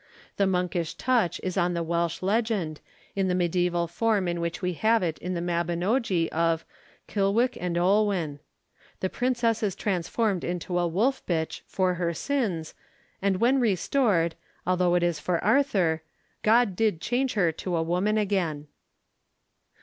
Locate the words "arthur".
15.43-16.01